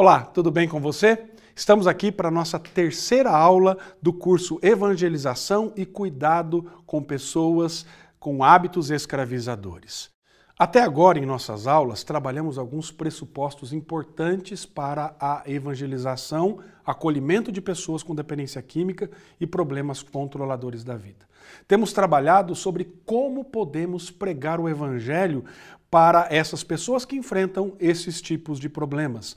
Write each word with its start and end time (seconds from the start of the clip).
Olá, 0.00 0.20
tudo 0.20 0.48
bem 0.48 0.68
com 0.68 0.80
você? 0.80 1.24
Estamos 1.56 1.88
aqui 1.88 2.12
para 2.12 2.28
a 2.28 2.30
nossa 2.30 2.56
terceira 2.56 3.32
aula 3.32 3.76
do 4.00 4.12
curso 4.12 4.56
Evangelização 4.62 5.72
e 5.74 5.84
Cuidado 5.84 6.70
com 6.86 7.02
Pessoas 7.02 7.84
com 8.16 8.44
Hábitos 8.44 8.92
Escravizadores. 8.92 10.08
Até 10.56 10.82
agora, 10.82 11.18
em 11.18 11.26
nossas 11.26 11.66
aulas, 11.66 12.04
trabalhamos 12.04 12.58
alguns 12.58 12.92
pressupostos 12.92 13.72
importantes 13.72 14.64
para 14.64 15.16
a 15.18 15.42
evangelização, 15.46 16.60
acolhimento 16.86 17.50
de 17.50 17.60
pessoas 17.60 18.00
com 18.04 18.14
dependência 18.14 18.62
química 18.62 19.10
e 19.40 19.48
problemas 19.48 20.00
controladores 20.00 20.84
da 20.84 20.94
vida. 20.94 21.26
Temos 21.66 21.92
trabalhado 21.92 22.54
sobre 22.54 22.84
como 23.04 23.42
podemos 23.42 24.12
pregar 24.12 24.60
o 24.60 24.68
evangelho 24.68 25.44
para 25.90 26.28
essas 26.30 26.62
pessoas 26.62 27.04
que 27.04 27.16
enfrentam 27.16 27.74
esses 27.80 28.22
tipos 28.22 28.60
de 28.60 28.68
problemas. 28.68 29.36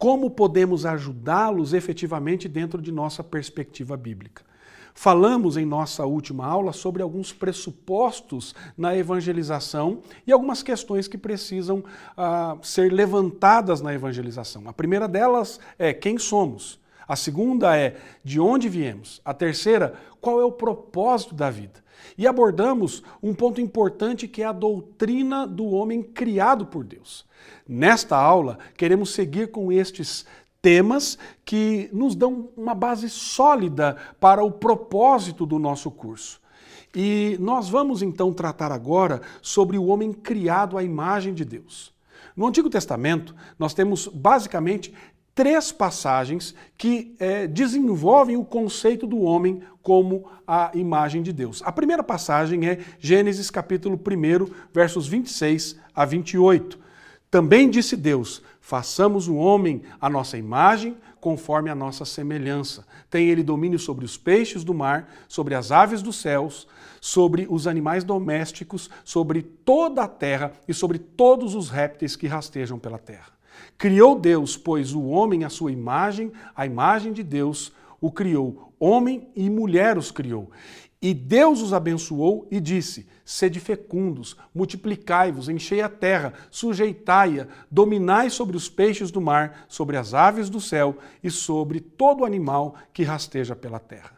Como 0.00 0.30
podemos 0.30 0.86
ajudá-los 0.86 1.74
efetivamente 1.74 2.48
dentro 2.48 2.80
de 2.80 2.90
nossa 2.90 3.22
perspectiva 3.22 3.98
bíblica. 3.98 4.42
Falamos 4.94 5.58
em 5.58 5.66
nossa 5.66 6.06
última 6.06 6.46
aula 6.46 6.72
sobre 6.72 7.02
alguns 7.02 7.34
pressupostos 7.34 8.54
na 8.78 8.96
evangelização 8.96 10.00
e 10.26 10.32
algumas 10.32 10.62
questões 10.62 11.06
que 11.06 11.18
precisam 11.18 11.84
ah, 12.16 12.56
ser 12.62 12.90
levantadas 12.90 13.82
na 13.82 13.92
evangelização. 13.92 14.66
A 14.66 14.72
primeira 14.72 15.06
delas 15.06 15.60
é 15.78 15.92
quem 15.92 16.16
somos. 16.16 16.80
A 17.10 17.16
segunda 17.16 17.76
é 17.76 17.96
de 18.22 18.38
onde 18.38 18.68
viemos. 18.68 19.20
A 19.24 19.34
terceira, 19.34 19.94
qual 20.20 20.40
é 20.40 20.44
o 20.44 20.52
propósito 20.52 21.34
da 21.34 21.50
vida. 21.50 21.82
E 22.16 22.24
abordamos 22.24 23.02
um 23.20 23.34
ponto 23.34 23.60
importante 23.60 24.28
que 24.28 24.42
é 24.42 24.46
a 24.46 24.52
doutrina 24.52 25.44
do 25.44 25.70
homem 25.70 26.04
criado 26.04 26.66
por 26.66 26.84
Deus. 26.84 27.26
Nesta 27.68 28.16
aula, 28.16 28.60
queremos 28.76 29.12
seguir 29.12 29.50
com 29.50 29.72
estes 29.72 30.24
temas 30.62 31.18
que 31.44 31.90
nos 31.92 32.14
dão 32.14 32.48
uma 32.56 32.76
base 32.76 33.10
sólida 33.10 33.96
para 34.20 34.44
o 34.44 34.52
propósito 34.52 35.44
do 35.44 35.58
nosso 35.58 35.90
curso. 35.90 36.40
E 36.94 37.36
nós 37.40 37.68
vamos 37.68 38.02
então 38.02 38.32
tratar 38.32 38.70
agora 38.70 39.20
sobre 39.42 39.76
o 39.76 39.86
homem 39.86 40.12
criado 40.12 40.78
à 40.78 40.84
imagem 40.84 41.34
de 41.34 41.44
Deus. 41.44 41.92
No 42.36 42.46
Antigo 42.46 42.70
Testamento, 42.70 43.34
nós 43.58 43.74
temos 43.74 44.06
basicamente 44.06 44.94
três 45.34 45.72
passagens 45.72 46.54
que 46.76 47.14
é, 47.18 47.46
desenvolvem 47.46 48.36
o 48.36 48.44
conceito 48.44 49.06
do 49.06 49.20
homem 49.20 49.62
como 49.82 50.30
a 50.46 50.70
imagem 50.74 51.22
de 51.22 51.32
Deus. 51.32 51.62
A 51.64 51.72
primeira 51.72 52.02
passagem 52.02 52.68
é 52.68 52.78
Gênesis 52.98 53.50
capítulo 53.50 53.96
1, 53.98 54.52
versos 54.72 55.06
26 55.08 55.76
a 55.94 56.04
28. 56.04 56.78
Também 57.30 57.70
disse 57.70 57.96
Deus: 57.96 58.42
façamos 58.60 59.28
o 59.28 59.36
homem 59.36 59.82
à 60.00 60.10
nossa 60.10 60.36
imagem, 60.36 60.96
conforme 61.20 61.70
a 61.70 61.74
nossa 61.74 62.04
semelhança. 62.04 62.84
Tem 63.08 63.28
ele 63.28 63.42
domínio 63.42 63.78
sobre 63.78 64.04
os 64.04 64.16
peixes 64.16 64.64
do 64.64 64.74
mar, 64.74 65.08
sobre 65.28 65.54
as 65.54 65.70
aves 65.70 66.02
dos 66.02 66.16
céus, 66.16 66.66
sobre 67.00 67.46
os 67.48 67.66
animais 67.66 68.04
domésticos, 68.04 68.90
sobre 69.04 69.42
toda 69.42 70.02
a 70.02 70.08
terra 70.08 70.52
e 70.66 70.74
sobre 70.74 70.98
todos 70.98 71.54
os 71.54 71.70
répteis 71.70 72.16
que 72.16 72.26
rastejam 72.26 72.78
pela 72.78 72.98
terra. 72.98 73.39
Criou 73.76 74.18
Deus, 74.18 74.56
pois, 74.56 74.94
o 74.94 75.04
homem 75.06 75.44
à 75.44 75.48
sua 75.48 75.72
imagem, 75.72 76.32
a 76.54 76.66
imagem 76.66 77.12
de 77.12 77.22
Deus 77.22 77.72
o 78.00 78.10
criou. 78.10 78.72
Homem 78.78 79.28
e 79.36 79.50
mulher 79.50 79.98
os 79.98 80.10
criou. 80.10 80.50
E 81.02 81.14
Deus 81.14 81.62
os 81.62 81.72
abençoou 81.72 82.46
e 82.50 82.60
disse: 82.60 83.06
Sede 83.24 83.58
fecundos, 83.58 84.36
multiplicai-vos, 84.54 85.48
enchei 85.48 85.80
a 85.80 85.88
terra, 85.88 86.34
sujeitai-a, 86.50 87.46
dominai 87.70 88.28
sobre 88.28 88.56
os 88.56 88.68
peixes 88.68 89.10
do 89.10 89.20
mar, 89.20 89.64
sobre 89.68 89.96
as 89.96 90.12
aves 90.12 90.50
do 90.50 90.60
céu 90.60 90.98
e 91.22 91.30
sobre 91.30 91.80
todo 91.80 92.24
animal 92.24 92.74
que 92.92 93.02
rasteja 93.02 93.56
pela 93.56 93.78
terra. 93.78 94.12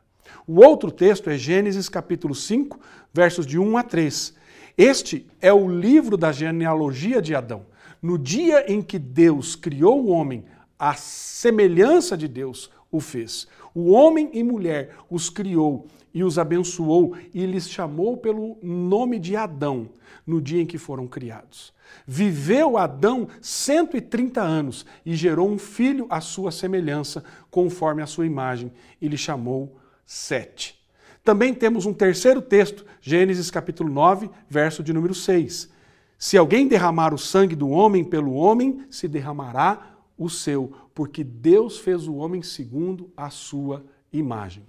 O 0.46 0.60
outro 0.60 0.90
texto 0.90 1.30
é 1.30 1.38
Gênesis 1.38 1.88
capítulo 1.88 2.34
5, 2.34 2.80
versos 3.12 3.46
de 3.46 3.58
1 3.58 3.76
a 3.76 3.82
3. 3.84 4.34
Este 4.76 5.26
é 5.40 5.52
o 5.52 5.68
livro 5.68 6.16
da 6.16 6.32
genealogia 6.32 7.22
de 7.22 7.34
Adão. 7.34 7.66
No 8.02 8.18
dia 8.18 8.70
em 8.70 8.82
que 8.82 8.98
Deus 8.98 9.54
criou 9.54 10.02
o 10.02 10.08
homem, 10.08 10.44
a 10.76 10.94
semelhança 10.94 12.16
de 12.16 12.26
Deus 12.26 12.68
o 12.90 12.98
fez. 12.98 13.46
O 13.72 13.92
homem 13.92 14.28
e 14.32 14.42
mulher 14.42 14.96
os 15.08 15.30
criou 15.30 15.86
e 16.12 16.24
os 16.24 16.38
abençoou 16.38 17.16
e 17.32 17.46
lhes 17.46 17.70
chamou 17.70 18.16
pelo 18.16 18.58
nome 18.60 19.20
de 19.20 19.36
Adão 19.36 19.88
no 20.26 20.40
dia 20.40 20.60
em 20.60 20.66
que 20.66 20.78
foram 20.78 21.06
criados. 21.06 21.72
Viveu 22.06 22.76
Adão 22.76 23.28
130 23.40 24.40
anos 24.40 24.84
e 25.06 25.14
gerou 25.14 25.48
um 25.48 25.58
filho 25.58 26.06
à 26.10 26.20
sua 26.20 26.50
semelhança, 26.50 27.22
conforme 27.50 28.02
a 28.02 28.06
sua 28.06 28.26
imagem, 28.26 28.72
e 29.00 29.08
lhe 29.08 29.16
chamou 29.16 29.78
Sete. 30.04 30.80
Também 31.24 31.54
temos 31.54 31.86
um 31.86 31.94
terceiro 31.94 32.42
texto, 32.42 32.84
Gênesis 33.00 33.50
capítulo 33.50 33.88
9, 33.88 34.28
verso 34.48 34.82
de 34.82 34.92
número 34.92 35.14
6. 35.14 35.71
Se 36.22 36.38
alguém 36.38 36.68
derramar 36.68 37.12
o 37.12 37.18
sangue 37.18 37.56
do 37.56 37.68
homem 37.68 38.04
pelo 38.04 38.34
homem, 38.34 38.86
se 38.88 39.08
derramará 39.08 39.96
o 40.16 40.30
seu, 40.30 40.72
porque 40.94 41.24
Deus 41.24 41.78
fez 41.78 42.06
o 42.06 42.14
homem 42.14 42.44
segundo 42.44 43.10
a 43.16 43.28
sua 43.28 43.84
imagem. 44.12 44.64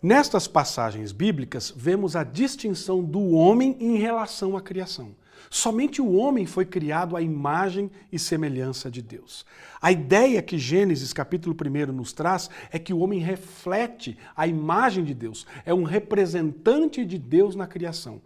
Nestas 0.00 0.46
passagens 0.46 1.10
bíblicas, 1.10 1.74
vemos 1.76 2.14
a 2.14 2.22
distinção 2.22 3.02
do 3.02 3.30
homem 3.30 3.76
em 3.80 3.96
relação 3.96 4.56
à 4.56 4.60
criação. 4.60 5.12
Somente 5.50 6.00
o 6.00 6.12
homem 6.12 6.46
foi 6.46 6.64
criado 6.64 7.16
à 7.16 7.22
imagem 7.22 7.90
e 8.10 8.18
semelhança 8.18 8.90
de 8.90 9.02
Deus. 9.02 9.44
A 9.80 9.90
ideia 9.90 10.40
que 10.40 10.58
Gênesis 10.58 11.12
capítulo 11.12 11.54
1 11.54 11.92
nos 11.92 12.12
traz 12.12 12.48
é 12.70 12.78
que 12.78 12.92
o 12.92 12.98
homem 12.98 13.18
reflete 13.20 14.16
a 14.36 14.46
imagem 14.46 15.04
de 15.04 15.14
Deus, 15.14 15.46
é 15.66 15.74
um 15.74 15.82
representante 15.82 17.04
de 17.04 17.18
Deus 17.18 17.54
na 17.56 17.66
criação. 17.66 18.20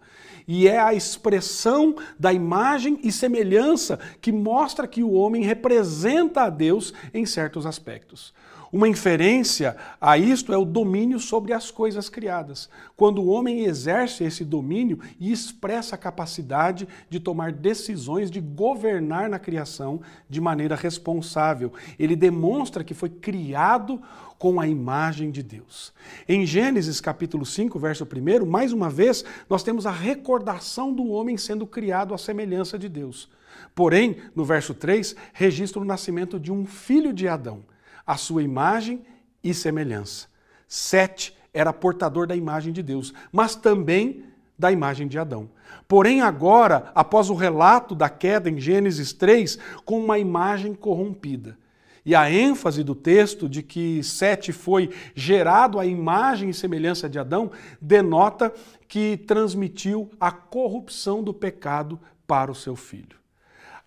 E 0.47 0.67
é 0.67 0.79
a 0.79 0.93
expressão 0.93 1.95
da 2.17 2.31
imagem 2.31 2.99
e 3.03 3.11
semelhança 3.11 3.99
que 4.21 4.31
mostra 4.31 4.87
que 4.87 5.03
o 5.03 5.11
homem 5.11 5.43
representa 5.43 6.43
a 6.43 6.49
Deus 6.49 6.93
em 7.13 7.25
certos 7.25 7.65
aspectos. 7.65 8.33
Uma 8.71 8.87
inferência 8.87 9.77
a 9.99 10.17
isto 10.17 10.51
é 10.51 10.57
o 10.57 10.65
domínio 10.65 11.19
sobre 11.19 11.53
as 11.53 11.71
coisas 11.71 12.09
criadas. 12.09 12.69
Quando 12.97 13.21
o 13.21 13.27
homem 13.27 13.63
exerce 13.63 14.25
esse 14.25 14.43
domínio 14.43 14.99
e 15.19 15.31
expressa 15.31 15.95
a 15.95 15.97
capacidade 15.97 16.87
de 17.09 17.19
tomar 17.19 17.53
decisões, 17.53 18.29
de 18.29 18.41
governar 18.41 19.29
na 19.29 19.39
criação 19.39 20.01
de 20.29 20.41
maneira 20.41 20.75
responsável, 20.75 21.71
ele 21.97 22.15
demonstra 22.15 22.83
que 22.83 22.93
foi 22.93 23.09
criado 23.09 24.01
com 24.37 24.59
a 24.59 24.67
imagem 24.67 25.31
de 25.31 25.41
Deus. 25.41 25.93
Em 26.27 26.45
Gênesis 26.45 26.99
capítulo 26.99 27.45
5, 27.45 27.79
verso 27.79 28.05
1, 28.05 28.45
mais 28.45 28.73
uma 28.73 28.89
vez, 28.89 29.23
nós 29.49 29.63
temos 29.63 29.85
a 29.85 29.91
recordação 29.91 30.93
do 30.93 31.07
homem 31.07 31.37
sendo 31.37 31.65
criado 31.65 32.13
à 32.13 32.17
semelhança 32.17 32.77
de 32.77 32.89
Deus. 32.89 33.29
Porém, 33.73 34.17
no 34.35 34.43
verso 34.43 34.73
3, 34.73 35.15
registra 35.33 35.81
o 35.81 35.85
nascimento 35.85 36.37
de 36.37 36.51
um 36.51 36.65
filho 36.65 37.13
de 37.13 37.27
Adão 37.29 37.63
a 38.07 38.15
sua 38.15 38.41
imagem 38.41 39.01
e 39.43 39.53
semelhança. 39.53 40.27
Sete 40.67 41.37
era 41.53 41.73
portador 41.73 42.25
da 42.25 42.35
imagem 42.35 42.71
de 42.71 42.81
Deus, 42.81 43.13
mas 43.31 43.55
também 43.55 44.23
da 44.57 44.71
imagem 44.71 45.07
de 45.07 45.19
Adão. 45.19 45.49
Porém, 45.87 46.21
agora, 46.21 46.91
após 46.95 47.29
o 47.29 47.35
relato 47.35 47.93
da 47.93 48.09
queda 48.09 48.49
em 48.49 48.59
Gênesis 48.59 49.13
3, 49.13 49.59
com 49.85 49.99
uma 49.99 50.17
imagem 50.17 50.73
corrompida. 50.73 51.57
E 52.05 52.15
a 52.15 52.31
ênfase 52.31 52.83
do 52.83 52.95
texto 52.95 53.49
de 53.49 53.61
que 53.61 54.01
Sete 54.01 54.53
foi 54.53 54.89
gerado 55.13 55.77
à 55.77 55.85
imagem 55.85 56.49
e 56.49 56.53
semelhança 56.53 57.09
de 57.09 57.19
Adão 57.19 57.51
denota 57.81 58.53
que 58.87 59.17
transmitiu 59.17 60.09
a 60.17 60.31
corrupção 60.31 61.21
do 61.21 61.33
pecado 61.33 61.99
para 62.25 62.49
o 62.49 62.55
seu 62.55 62.77
filho. 62.77 63.17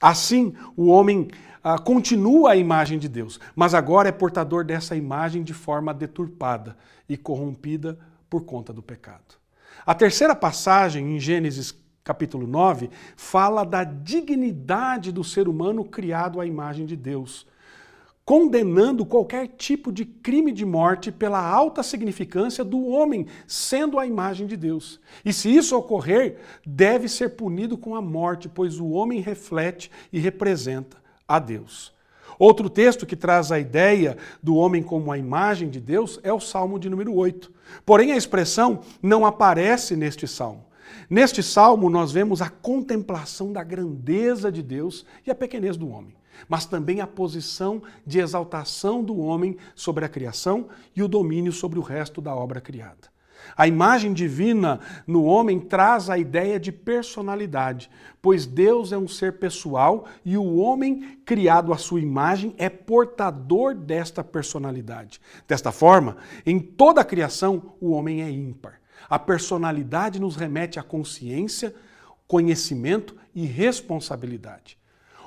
Assim, 0.01 0.55
o 0.77 0.87
homem 0.87 1.29
ah, 1.63 1.79
continua 1.79 2.53
a 2.53 2.57
imagem 2.57 2.99
de 2.99 3.09
Deus, 3.09 3.39
mas 3.55 3.75
agora 3.75 4.09
é 4.09 4.13
portador 4.13 4.65
dessa 4.65 4.97
imagem 4.97 5.43
de 5.43 5.53
forma 5.53 5.93
deturpada 5.93 6.77
e 7.09 7.17
corrompida 7.17 7.99
por 8.29 8.45
conta 8.45 8.73
do 8.73 8.83
pecado. 8.83 9.39
A 9.85 9.95
terceira 9.95 10.35
passagem, 10.35 11.17
em 11.17 11.21
Gênesis 11.21 11.75
capítulo 12.03 12.47
9, 12.47 12.91
fala 13.15 13.65
da 13.65 13.85
dignidade 13.85 15.13
do 15.13 15.23
ser 15.23 15.49
humano 15.49 15.85
criado 15.85 16.41
à 16.41 16.47
imagem 16.47 16.87
de 16.87 16.97
Deus 16.97 17.47
condenando 18.31 19.05
qualquer 19.05 19.49
tipo 19.49 19.91
de 19.91 20.05
crime 20.05 20.53
de 20.53 20.65
morte 20.65 21.11
pela 21.11 21.45
alta 21.45 21.83
significância 21.83 22.63
do 22.63 22.87
homem 22.87 23.27
sendo 23.45 23.99
a 23.99 24.07
imagem 24.07 24.47
de 24.47 24.57
Deus. 24.57 25.01
E 25.25 25.33
se 25.33 25.53
isso 25.53 25.77
ocorrer, 25.77 26.37
deve 26.65 27.09
ser 27.09 27.31
punido 27.31 27.77
com 27.77 27.97
a 27.97 28.01
morte, 28.01 28.49
pois 28.49 28.79
o 28.79 28.91
homem 28.91 29.19
reflete 29.19 29.91
e 30.13 30.21
representa 30.21 30.97
a 31.27 31.41
Deus. 31.41 31.93
Outro 32.39 32.71
texto 32.71 33.05
que 33.05 33.17
traz 33.17 33.51
a 33.51 33.59
ideia 33.59 34.17
do 34.41 34.55
homem 34.55 34.81
como 34.81 35.11
a 35.11 35.19
imagem 35.19 35.69
de 35.69 35.81
Deus 35.81 36.21
é 36.23 36.33
o 36.33 36.39
Salmo 36.39 36.79
de 36.79 36.89
número 36.89 37.13
8. 37.13 37.53
Porém, 37.85 38.13
a 38.13 38.17
expressão 38.17 38.83
não 39.03 39.27
aparece 39.27 39.97
neste 39.97 40.29
salmo. 40.29 40.67
Neste 41.11 41.43
salmo, 41.43 41.91
nós 41.91 42.13
vemos 42.13 42.41
a 42.41 42.49
contemplação 42.49 43.53
da 43.53 43.65
grandeza 43.65 44.53
de 44.53 44.63
Deus 44.63 45.05
e 45.27 45.33
a 45.33 45.35
pequenez 45.35 45.77
do 45.77 45.89
homem. 45.89 46.20
Mas 46.49 46.67
também 46.67 47.01
a 47.01 47.07
posição 47.07 47.83
de 48.07 48.19
exaltação 48.19 49.03
do 49.03 49.19
homem 49.19 49.57
sobre 49.75 50.05
a 50.05 50.09
criação 50.09 50.69
e 50.95 51.03
o 51.03 51.09
domínio 51.09 51.53
sobre 51.53 51.79
o 51.79 51.83
resto 51.83 52.21
da 52.21 52.35
obra 52.35 52.61
criada. 52.61 53.11
A 53.57 53.67
imagem 53.67 54.13
divina 54.13 54.81
no 55.07 55.25
homem 55.25 55.61
traz 55.61 56.09
a 56.09 56.19
ideia 56.19 56.59
de 56.59 56.71
personalidade, 56.71 57.91
pois 58.21 58.47
Deus 58.47 58.93
é 58.93 58.99
um 58.99 59.09
ser 59.09 59.39
pessoal 59.39 60.07
e 60.25 60.37
o 60.37 60.57
homem, 60.57 61.19
criado 61.25 61.73
à 61.73 61.79
sua 61.79 62.01
imagem, 62.01 62.55
é 62.59 62.69
portador 62.69 63.75
desta 63.75 64.23
personalidade. 64.23 65.21
Desta 65.47 65.73
forma, 65.73 66.17
em 66.45 66.59
toda 66.59 67.01
a 67.01 67.05
criação, 67.05 67.75
o 67.81 67.91
homem 67.91 68.23
é 68.23 68.31
ímpar. 68.31 68.81
A 69.09 69.19
personalidade 69.19 70.21
nos 70.21 70.37
remete 70.37 70.79
à 70.79 70.83
consciência, 70.83 71.75
conhecimento 72.27 73.17
e 73.35 73.45
responsabilidade. 73.47 74.80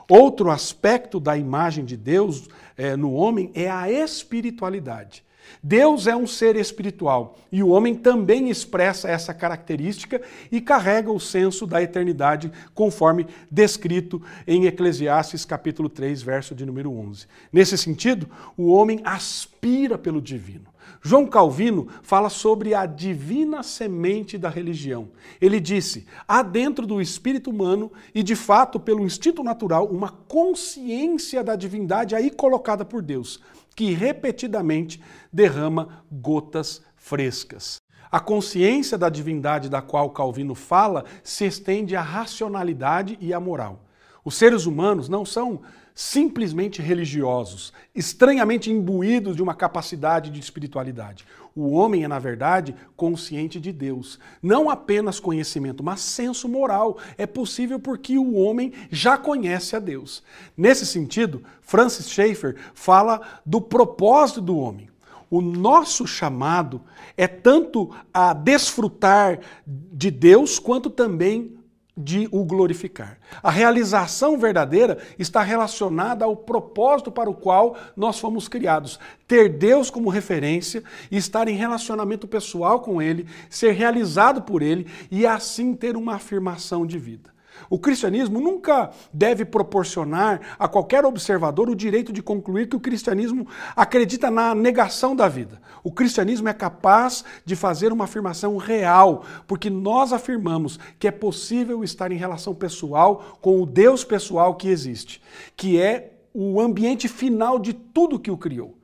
Outro 0.09 0.49
aspecto 0.49 1.19
da 1.19 1.37
imagem 1.37 1.85
de 1.85 1.95
Deus 1.95 2.49
é, 2.77 2.95
no 2.95 3.13
homem 3.13 3.51
é 3.53 3.69
a 3.69 3.89
espiritualidade. 3.89 5.23
Deus 5.61 6.07
é 6.07 6.15
um 6.15 6.27
ser 6.27 6.55
espiritual 6.55 7.37
e 7.51 7.61
o 7.63 7.69
homem 7.69 7.95
também 7.95 8.49
expressa 8.49 9.09
essa 9.09 9.33
característica 9.33 10.21
e 10.51 10.59
carrega 10.59 11.11
o 11.11 11.19
senso 11.19 11.67
da 11.67 11.81
eternidade, 11.81 12.51
conforme 12.73 13.27
descrito 13.49 14.21
em 14.47 14.65
Eclesiastes 14.65 15.45
capítulo 15.45 15.89
3, 15.89 16.21
verso 16.21 16.55
de 16.55 16.65
número 16.65 16.91
11. 16.91 17.27
Nesse 17.51 17.77
sentido, 17.77 18.29
o 18.57 18.71
homem 18.71 18.99
aspira 19.03 19.97
pelo 19.97 20.21
divino. 20.21 20.72
João 21.05 21.27
Calvino 21.27 21.89
fala 22.01 22.29
sobre 22.29 22.73
a 22.73 22.85
divina 22.85 23.61
semente 23.61 24.37
da 24.37 24.49
religião. 24.49 25.09
Ele 25.41 25.59
disse: 25.59 26.07
há 26.25 26.41
dentro 26.41 26.87
do 26.87 27.01
espírito 27.01 27.49
humano 27.49 27.91
e 28.15 28.23
de 28.23 28.37
fato 28.37 28.79
pelo 28.79 29.03
instinto 29.03 29.43
natural 29.43 29.85
uma 29.87 30.09
consciência 30.09 31.43
da 31.43 31.57
divindade 31.57 32.15
aí 32.15 32.31
colocada 32.31 32.85
por 32.85 33.01
Deus 33.01 33.41
que 33.75 33.91
repetidamente 33.91 35.01
derrama 35.31 36.03
gotas 36.11 36.81
frescas. 36.95 37.81
A 38.11 38.19
consciência 38.19 38.97
da 38.97 39.09
divindade 39.09 39.69
da 39.69 39.81
qual 39.81 40.11
Calvino 40.11 40.53
fala 40.53 41.03
se 41.23 41.45
estende 41.45 41.95
à 41.95 42.01
racionalidade 42.01 43.17
e 43.19 43.33
à 43.33 43.39
moral. 43.39 43.83
Os 44.23 44.35
seres 44.35 44.65
humanos 44.65 45.09
não 45.09 45.25
são 45.25 45.61
simplesmente 45.95 46.81
religiosos, 46.81 47.71
estranhamente 47.93 48.71
imbuídos 48.71 49.35
de 49.35 49.43
uma 49.43 49.53
capacidade 49.53 50.31
de 50.31 50.39
espiritualidade. 50.39 51.25
O 51.55 51.73
homem 51.73 52.03
é, 52.03 52.07
na 52.07 52.17
verdade, 52.17 52.75
consciente 52.95 53.59
de 53.59 53.71
Deus. 53.71 54.19
Não 54.41 54.69
apenas 54.69 55.19
conhecimento, 55.19 55.83
mas 55.83 55.99
senso 55.99 56.49
moral. 56.49 56.97
É 57.15 57.27
possível 57.27 57.79
porque 57.79 58.17
o 58.17 58.33
homem 58.33 58.73
já 58.89 59.17
conhece 59.17 59.75
a 59.75 59.79
Deus. 59.79 60.23
Nesse 60.57 60.85
sentido, 60.85 61.43
Francis 61.61 62.09
Schaeffer 62.09 62.55
fala 62.73 63.21
do 63.45 63.61
propósito 63.61 64.41
do 64.41 64.57
homem. 64.57 64.89
O 65.29 65.41
nosso 65.41 66.07
chamado 66.07 66.81
é 67.15 67.27
tanto 67.27 67.89
a 68.11 68.33
desfrutar 68.33 69.39
de 69.65 70.09
Deus 70.09 70.57
quanto 70.57 70.89
também 70.89 71.55
de 71.95 72.27
o 72.31 72.43
glorificar. 72.43 73.19
A 73.41 73.51
realização 73.51 74.37
verdadeira 74.37 74.97
está 75.17 75.41
relacionada 75.41 76.25
ao 76.25 76.35
propósito 76.35 77.11
para 77.11 77.29
o 77.29 77.35
qual 77.35 77.77
nós 77.95 78.19
fomos 78.19 78.47
criados. 78.47 78.99
Ter 79.27 79.49
Deus 79.49 79.89
como 79.89 80.09
referência, 80.09 80.83
estar 81.11 81.47
em 81.47 81.55
relacionamento 81.55 82.27
pessoal 82.27 82.79
com 82.79 83.01
Ele, 83.01 83.27
ser 83.49 83.71
realizado 83.71 84.41
por 84.41 84.61
Ele 84.61 84.87
e 85.11 85.25
assim 85.25 85.75
ter 85.75 85.95
uma 85.95 86.15
afirmação 86.15 86.85
de 86.85 86.97
vida. 86.97 87.32
O 87.69 87.79
cristianismo 87.79 88.39
nunca 88.39 88.91
deve 89.11 89.45
proporcionar 89.45 90.55
a 90.59 90.67
qualquer 90.67 91.05
observador 91.05 91.69
o 91.69 91.75
direito 91.75 92.11
de 92.11 92.21
concluir 92.21 92.67
que 92.67 92.75
o 92.75 92.79
cristianismo 92.79 93.47
acredita 93.75 94.29
na 94.29 94.53
negação 94.53 95.15
da 95.15 95.27
vida. 95.27 95.61
O 95.83 95.91
cristianismo 95.91 96.47
é 96.49 96.53
capaz 96.53 97.23
de 97.45 97.55
fazer 97.55 97.91
uma 97.91 98.05
afirmação 98.05 98.57
real, 98.57 99.25
porque 99.47 99.69
nós 99.69 100.13
afirmamos 100.13 100.79
que 100.99 101.07
é 101.07 101.11
possível 101.11 101.83
estar 101.83 102.11
em 102.11 102.17
relação 102.17 102.53
pessoal 102.53 103.37
com 103.41 103.61
o 103.61 103.65
Deus 103.65 104.03
pessoal 104.03 104.55
que 104.55 104.67
existe, 104.67 105.21
que 105.55 105.79
é 105.79 106.13
o 106.33 106.59
ambiente 106.59 107.07
final 107.07 107.59
de 107.59 107.73
tudo 107.73 108.19
que 108.19 108.31
o 108.31 108.37
criou. 108.37 108.77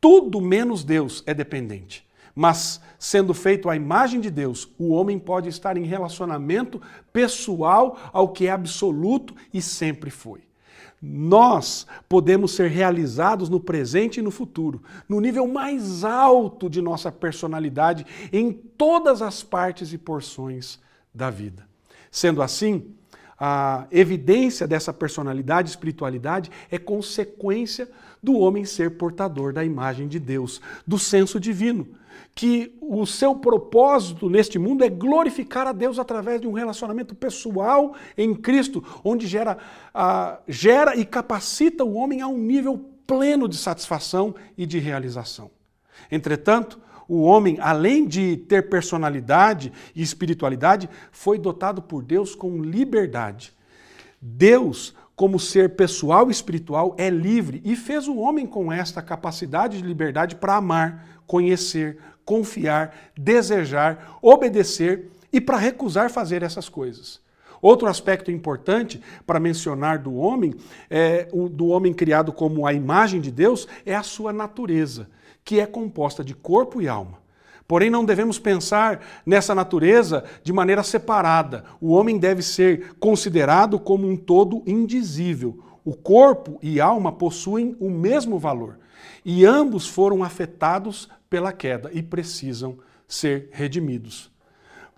Tudo 0.00 0.40
menos 0.40 0.84
Deus 0.84 1.22
é 1.26 1.32
dependente. 1.32 2.06
Mas, 2.34 2.80
sendo 2.98 3.34
feito 3.34 3.68
à 3.68 3.76
imagem 3.76 4.20
de 4.20 4.30
Deus, 4.30 4.68
o 4.78 4.92
homem 4.92 5.18
pode 5.18 5.48
estar 5.48 5.76
em 5.76 5.84
relacionamento 5.84 6.80
pessoal 7.12 7.98
ao 8.12 8.28
que 8.28 8.46
é 8.46 8.50
absoluto 8.50 9.34
e 9.52 9.60
sempre 9.60 10.10
foi. 10.10 10.40
Nós 11.00 11.86
podemos 12.08 12.52
ser 12.52 12.70
realizados 12.70 13.48
no 13.48 13.58
presente 13.58 14.20
e 14.20 14.22
no 14.22 14.30
futuro, 14.30 14.80
no 15.08 15.20
nível 15.20 15.48
mais 15.48 16.04
alto 16.04 16.70
de 16.70 16.80
nossa 16.80 17.10
personalidade, 17.10 18.06
em 18.32 18.52
todas 18.52 19.20
as 19.20 19.42
partes 19.42 19.92
e 19.92 19.98
porções 19.98 20.78
da 21.12 21.28
vida. 21.28 21.66
Sendo 22.08 22.40
assim, 22.40 22.94
a 23.44 23.88
evidência 23.90 24.68
dessa 24.68 24.92
personalidade, 24.92 25.70
espiritualidade, 25.70 26.48
é 26.70 26.78
consequência 26.78 27.90
do 28.22 28.38
homem 28.38 28.64
ser 28.64 28.96
portador 28.96 29.52
da 29.52 29.64
imagem 29.64 30.06
de 30.06 30.20
Deus, 30.20 30.60
do 30.86 30.96
senso 30.96 31.40
divino 31.40 31.88
que 32.36 32.78
o 32.80 33.04
seu 33.04 33.34
propósito 33.34 34.30
neste 34.30 34.60
mundo 34.60 34.84
é 34.84 34.88
glorificar 34.88 35.66
a 35.66 35.72
Deus 35.72 35.98
através 35.98 36.40
de 36.40 36.46
um 36.46 36.52
relacionamento 36.52 37.16
pessoal 37.16 37.96
em 38.16 38.32
Cristo, 38.32 38.82
onde 39.02 39.26
gera, 39.26 39.58
uh, 39.92 40.40
gera 40.46 40.94
e 40.96 41.04
capacita 41.04 41.84
o 41.84 41.94
homem 41.94 42.20
a 42.20 42.28
um 42.28 42.38
nível 42.38 42.78
pleno 43.08 43.48
de 43.48 43.56
satisfação 43.56 44.36
e 44.56 44.64
de 44.64 44.78
realização. 44.78 45.50
Entretanto, 46.10 46.78
o 47.08 47.22
homem, 47.22 47.58
além 47.60 48.06
de 48.06 48.36
ter 48.36 48.68
personalidade 48.68 49.72
e 49.94 50.02
espiritualidade, 50.02 50.88
foi 51.10 51.38
dotado 51.38 51.82
por 51.82 52.02
Deus 52.02 52.34
com 52.34 52.62
liberdade. 52.62 53.52
Deus, 54.20 54.94
como 55.16 55.38
ser 55.38 55.76
pessoal 55.76 56.28
e 56.28 56.32
espiritual, 56.32 56.94
é 56.98 57.10
livre 57.10 57.60
e 57.64 57.74
fez 57.74 58.06
o 58.06 58.16
homem 58.16 58.46
com 58.46 58.72
esta 58.72 59.02
capacidade 59.02 59.78
de 59.78 59.86
liberdade 59.86 60.36
para 60.36 60.56
amar, 60.56 61.22
conhecer, 61.26 61.98
confiar, 62.24 62.94
desejar, 63.16 64.18
obedecer 64.22 65.10
e 65.32 65.40
para 65.40 65.56
recusar 65.56 66.10
fazer 66.10 66.42
essas 66.42 66.68
coisas. 66.68 67.20
Outro 67.62 67.86
aspecto 67.86 68.28
importante 68.28 69.00
para 69.24 69.38
mencionar 69.38 70.00
do 70.00 70.16
homem, 70.16 70.52
é, 70.90 71.28
o, 71.32 71.48
do 71.48 71.68
homem 71.68 71.94
criado 71.94 72.32
como 72.32 72.66
a 72.66 72.72
imagem 72.72 73.20
de 73.20 73.30
Deus, 73.30 73.68
é 73.86 73.94
a 73.94 74.02
sua 74.02 74.32
natureza, 74.32 75.08
que 75.44 75.60
é 75.60 75.66
composta 75.66 76.24
de 76.24 76.34
corpo 76.34 76.82
e 76.82 76.88
alma. 76.88 77.22
Porém, 77.68 77.88
não 77.88 78.04
devemos 78.04 78.38
pensar 78.38 79.00
nessa 79.24 79.54
natureza 79.54 80.24
de 80.42 80.52
maneira 80.52 80.82
separada. 80.82 81.64
O 81.80 81.92
homem 81.92 82.18
deve 82.18 82.42
ser 82.42 82.96
considerado 82.98 83.78
como 83.78 84.08
um 84.08 84.16
todo 84.16 84.62
indizível. 84.66 85.62
O 85.84 85.94
corpo 85.94 86.58
e 86.60 86.80
alma 86.80 87.12
possuem 87.12 87.76
o 87.78 87.88
mesmo 87.88 88.40
valor 88.40 88.78
e 89.24 89.44
ambos 89.46 89.86
foram 89.86 90.24
afetados 90.24 91.08
pela 91.30 91.52
queda 91.52 91.90
e 91.92 92.02
precisam 92.02 92.78
ser 93.06 93.48
redimidos. 93.52 94.30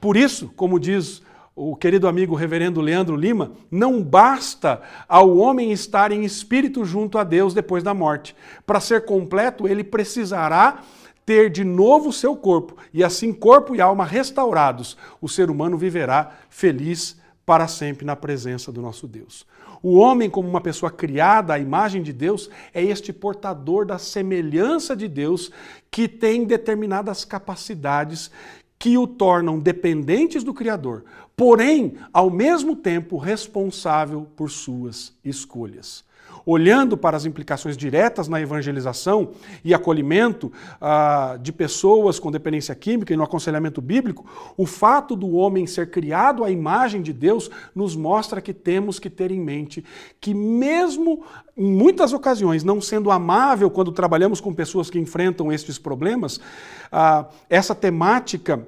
Por 0.01 0.17
isso, 0.17 0.51
como 0.57 0.81
diz 0.81 1.23
o 1.57 1.77
querido 1.77 2.09
amigo 2.09 2.35
reverendo 2.35 2.81
Leandro 2.81 3.15
Lima, 3.15 3.53
não 3.71 4.03
basta 4.03 4.83
ao 5.09 5.37
homem 5.37 5.71
estar 5.71 6.11
em 6.11 6.25
espírito 6.25 6.85
junto 6.85 7.17
a 7.17 7.23
Deus 7.25 7.55
depois 7.55 7.83
da 7.83 7.95
morte. 7.95 8.35
Para 8.67 8.81
ser 8.81 9.05
completo, 9.05 9.69
ele 9.69 9.85
precisará 9.85 10.83
ter 11.25 11.51
de 11.51 11.65
novo 11.65 12.13
seu 12.13 12.37
corpo, 12.37 12.77
e 12.93 13.03
assim 13.03 13.33
corpo 13.33 13.75
e 13.75 13.81
alma 13.81 14.05
restaurados, 14.05 14.97
o 15.23 15.29
ser 15.29 15.51
humano 15.51 15.79
viverá 15.79 16.33
feliz 16.51 17.19
para 17.47 17.67
sempre 17.67 18.05
na 18.05 18.17
presença 18.17 18.71
do 18.71 18.83
nosso 18.83 19.07
Deus. 19.07 19.47
O 19.83 19.97
homem, 19.97 20.31
como 20.31 20.49
uma 20.49 20.63
pessoa 20.63 20.91
criada 20.91 21.55
à 21.55 21.59
imagem 21.59 22.03
de 22.03 22.13
Deus, 22.13 22.49
é 22.73 22.83
este 22.83 23.13
portador 23.13 23.85
da 23.85 23.99
semelhança 23.99 24.97
de 24.97 25.07
Deus 25.07 25.51
que 25.91 26.09
tem 26.09 26.45
determinadas 26.45 27.25
capacidades 27.25 28.31
que 28.79 28.99
o 28.99 29.07
tornam 29.07 29.59
dependentes 29.59 30.43
do 30.45 30.53
Criador, 30.53 31.05
porém, 31.37 31.95
ao 32.13 32.31
mesmo 32.31 32.77
tempo, 32.77 33.17
responsável 33.17 34.27
por 34.37 34.51
suas 34.51 35.13
escolhas 35.25 36.05
olhando 36.47 36.97
para 36.97 37.17
as 37.17 37.25
implicações 37.25 37.77
diretas 37.77 38.29
na 38.29 38.41
evangelização 38.41 39.31
e 39.65 39.73
acolhimento 39.73 40.53
ah, 40.81 41.39
de 41.41 41.53
pessoas 41.53 42.19
com 42.19 42.31
dependência 42.31 42.75
química 42.75 43.13
e 43.13 43.17
no 43.17 43.23
aconselhamento 43.23 43.81
bíblico, 43.81 44.27
o 44.57 44.67
fato 44.67 45.17
do 45.17 45.33
homem 45.35 45.67
ser 45.67 45.91
criado 45.91 46.45
à 46.45 46.51
imagem 46.51 47.03
de 47.03 47.13
Deus 47.13 47.51
nos 47.75 47.97
mostra 47.97 48.41
que 48.41 48.53
temos 48.53 48.99
que 48.99 49.09
ter 49.09 49.31
em 49.31 49.41
mente 49.41 49.85
que, 50.21 50.35
mesmo 50.35 51.25
em 51.57 51.73
muitas 51.73 52.13
ocasiões, 52.13 52.65
não 52.65 52.81
sendo 52.81 53.11
amável 53.11 53.71
quando 53.71 53.93
trabalhamos 53.93 54.41
com 54.41 54.53
pessoas 54.53 54.91
que 54.91 54.99
enfrentam 54.99 55.53
estes 55.53 55.79
problemas, 55.79 56.41
ah, 56.91 57.27
essa 57.49 57.75
temática 57.75 58.67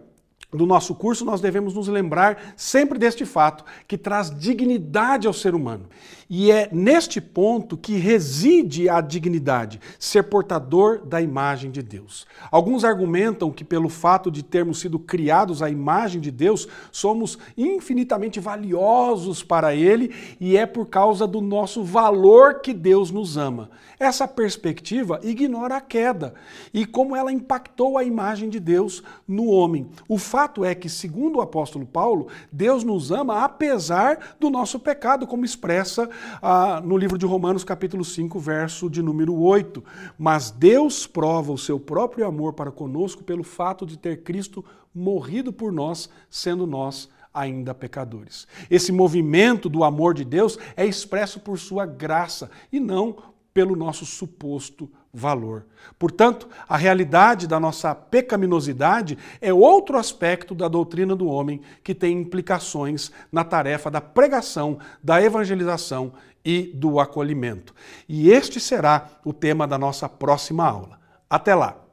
do 0.53 0.67
nosso 0.67 0.95
curso, 0.95 1.25
nós 1.25 1.41
devemos 1.41 1.75
nos 1.75 1.89
lembrar 1.89 2.55
sempre 2.57 2.99
deste 2.99 3.25
fato, 3.25 3.65
que 3.87 3.99
traz 3.99 4.31
dignidade 4.31 5.27
ao 5.27 5.33
ser 5.33 5.55
humano. 5.55 5.87
E 6.29 6.51
é 6.51 6.69
neste 6.73 7.21
ponto 7.21 7.77
que 7.77 7.97
reside 7.99 8.89
a 8.89 9.01
dignidade, 9.01 9.81
ser 9.99 10.25
portador 10.25 11.05
da 11.05 11.23
imagem 11.23 11.71
de 11.71 11.83
Deus. 11.83 12.27
Alguns 12.51 12.85
argumentam 12.85 13.51
que, 13.51 13.65
pelo 13.65 13.89
fato 13.89 14.31
de 14.31 14.43
termos 14.43 14.81
sido 14.81 14.99
criados 14.99 15.63
à 15.63 15.71
imagem 15.71 16.21
de 16.21 16.33
Deus, 16.33 16.67
somos 16.91 17.39
infinitamente 17.57 18.41
valiosos 18.41 19.45
para 19.45 19.75
Ele 19.75 20.13
e 20.41 20.57
é 20.57 20.67
por 20.67 20.87
causa 20.87 21.27
do 21.27 21.41
nosso 21.41 21.85
valor 21.85 22.61
que 22.61 22.75
Deus 22.75 23.13
nos 23.13 23.37
ama. 23.37 23.71
Essa 23.99 24.27
perspectiva 24.27 25.21
ignora 25.23 25.77
a 25.77 25.81
queda 25.81 26.35
e 26.75 26.85
como 26.85 27.17
ela 27.17 27.33
impactou 27.33 27.97
a 27.97 28.05
imagem 28.05 28.49
de 28.49 28.59
Deus 28.59 29.03
no 29.27 29.47
homem. 29.47 29.89
O 30.09 30.19
fato 30.37 30.67
é 30.67 30.75
que, 30.75 30.87
segundo 30.87 31.37
o 31.37 31.41
apóstolo 31.41 31.87
Paulo, 31.87 32.29
Deus 32.53 32.85
nos 32.85 33.11
ama 33.11 33.43
apesar 33.43 34.37
do 34.39 34.51
nosso 34.51 34.79
pecado, 34.79 35.27
como 35.27 35.47
expressa 35.47 36.11
ah, 36.43 36.79
no 36.85 36.95
livro 36.95 37.17
de 37.17 37.25
Romanos, 37.25 37.65
capítulo 37.65 38.05
5, 38.05 38.39
verso 38.39 38.91
de 38.91 39.01
número 39.01 39.35
8. 39.35 39.83
Mas 40.19 40.51
Deus 40.51 41.07
prova 41.07 41.53
o 41.53 41.57
seu 41.57 41.81
próprio 41.81 42.27
amor 42.27 42.53
para 42.53 42.71
conosco 42.71 43.25
pelo 43.25 43.43
fato 43.43 43.87
de 43.87 43.97
ter 43.97 44.25
Cristo 44.25 44.63
morrido 44.95 45.55
por 45.55 45.73
nós, 45.73 46.11
sendo 46.29 46.67
nós 46.67 47.09
ainda 47.33 47.75
pecadores. 47.75 48.47
Esse 48.71 48.93
movimento 48.93 49.71
do 49.71 49.85
amor 49.85 50.13
de 50.13 50.23
Deus 50.23 50.59
é 50.77 50.85
expresso 50.85 51.41
por 51.41 51.59
sua 51.59 51.87
graça 51.87 52.51
e 52.71 52.79
não 52.79 53.17
pelo 53.55 53.75
nosso 53.75 54.05
suposto 54.05 54.91
valor. 55.17 55.65
Portanto, 55.99 56.47
a 56.69 56.77
realidade 56.77 57.47
da 57.47 57.59
nossa 57.59 57.95
pecaminosidade 57.95 59.17
é 59.41 59.53
outro 59.53 59.97
aspecto 59.97 60.55
da 60.55 60.69
doutrina 60.69 61.17
do 61.17 61.27
homem 61.27 61.61
que 61.83 61.95
tem 61.95 62.21
implicações 62.21 63.11
na 63.33 63.43
tarefa 63.43 63.91
da 63.91 64.01
pregação, 64.01 64.79
da 65.03 65.23
evangelização 65.23 66.13
e 66.45 66.71
do 66.75 67.01
acolhimento. 67.01 67.75
E 68.07 68.31
este 68.31 68.61
será 68.61 69.09
o 69.25 69.33
tema 69.33 69.67
da 69.67 69.79
nossa 69.79 70.09
próxima 70.09 70.67
aula. 70.67 70.99
Até 71.29 71.55
lá! 71.55 71.86